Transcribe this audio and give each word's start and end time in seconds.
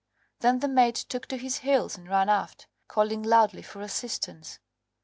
Then 0.39 0.61
the 0.61 0.67
mate 0.67 0.95
took 0.95 1.27
to 1.27 1.37
his 1.37 1.59
heels 1.59 1.95
and 1.95 2.09
ran 2.09 2.27
aft, 2.27 2.65
calling 2.87 3.21
loudly 3.21 3.61
for 3.61 3.81
assistance. 3.81 4.57